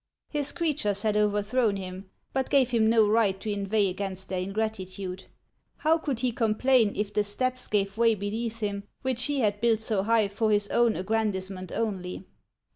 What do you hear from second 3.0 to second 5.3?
right to inveigh against their in gratitude.